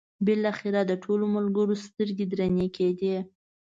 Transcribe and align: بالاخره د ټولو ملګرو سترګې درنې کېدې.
بالاخره 0.25 0.81
د 0.85 0.91
ټولو 1.03 1.25
ملګرو 1.35 1.75
سترګې 1.85 2.25
درنې 2.31 2.67
کېدې. 2.77 3.15